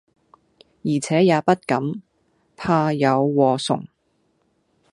[0.81, 2.01] 而且也不敢，
[2.57, 3.85] 怕有禍祟。